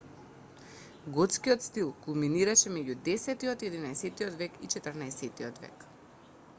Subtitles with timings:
[1.17, 5.89] готскиот стил кулминираше меѓу 10 и 11 век и 14 век